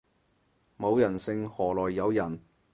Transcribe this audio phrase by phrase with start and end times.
[0.79, 2.39] 冇人性何來有人